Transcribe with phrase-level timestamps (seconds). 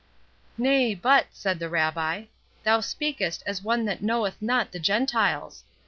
[0.57, 2.23] "Nay, but," said the Rabbi,
[2.63, 5.63] "thou speakest as one that knoweth not the Gentiles.